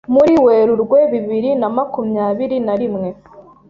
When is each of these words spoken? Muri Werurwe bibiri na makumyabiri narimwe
Muri 0.13 0.33
Werurwe 0.45 0.99
bibiri 1.11 1.49
na 1.61 1.67
makumyabiri 1.75 2.57
narimwe 2.65 3.09